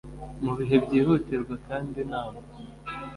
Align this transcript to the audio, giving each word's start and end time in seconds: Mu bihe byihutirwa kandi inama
Mu 0.43 0.51
bihe 0.59 0.75
byihutirwa 0.85 1.53
kandi 1.67 1.93
inama 2.05 2.39